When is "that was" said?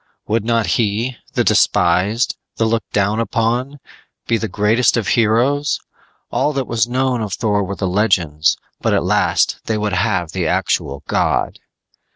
6.53-6.87